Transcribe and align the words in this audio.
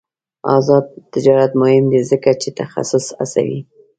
آزاد 0.57 0.85
تجارت 1.13 1.51
مهم 1.61 1.85
دی 1.91 2.01
ځکه 2.11 2.29
چې 2.41 2.49
تخصص 2.61 3.05
هڅوي. 3.19 3.59